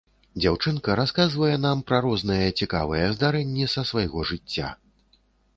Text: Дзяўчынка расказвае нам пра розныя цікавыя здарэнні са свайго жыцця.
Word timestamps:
Дзяўчынка 0.43 0.95
расказвае 0.99 1.57
нам 1.65 1.83
пра 1.91 1.99
розныя 2.07 2.47
цікавыя 2.65 3.13
здарэнні 3.19 3.71
са 3.75 3.81
свайго 3.91 4.19
жыцця. 4.31 4.73